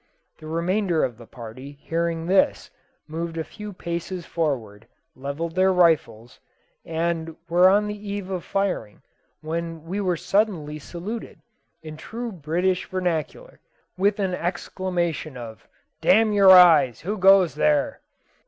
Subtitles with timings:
[0.39, 2.71] The remainder of the party, hearing this,
[3.07, 6.39] moved a few paces forward, levelled their rifles,
[6.83, 9.03] and were on the eve of firing,
[9.41, 11.39] when we were suddenly saluted,
[11.83, 13.59] in true British vernacular,
[13.95, 15.67] with an exclamation of
[16.01, 18.01] "D your eyes, who goes there?"